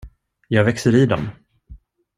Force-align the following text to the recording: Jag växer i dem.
Jag 0.47 0.63
växer 0.63 0.95
i 0.95 1.05
dem. 1.05 1.29